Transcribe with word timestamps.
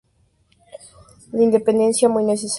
La 1.31 1.43
interdependencia 1.43 2.09
muy 2.09 2.23
necesaria. 2.23 2.49